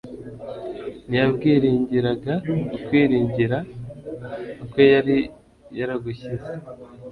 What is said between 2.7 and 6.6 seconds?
Ukwiringira kwe yari yaragushyize